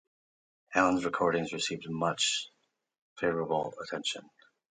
Allen's 0.73 1.05
recordings 1.05 1.53
received 1.53 1.87
much 1.87 2.47
favorable 3.19 3.71
attention. 3.83 4.27